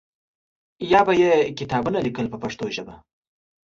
یا 0.91 1.01
به 1.07 1.13
یې 1.21 1.31
کتابونه 1.59 1.97
لیکل 2.05 2.25
په 2.31 2.37
پښتو 2.43 2.65
ژبه. 2.75 2.95